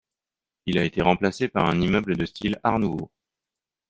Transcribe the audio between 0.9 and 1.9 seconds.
remplacé par un